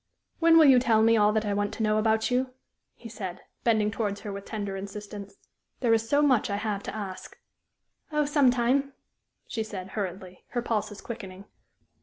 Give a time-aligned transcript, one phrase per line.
[0.39, 2.55] "When will you tell me all that I want to know about you?"
[2.95, 5.37] he said, bending towards her with tender insistence.
[5.81, 7.37] "There is so much I have to ask."
[8.11, 8.93] "Oh, some time,"
[9.45, 11.45] she said, hurriedly, her pulses quickening.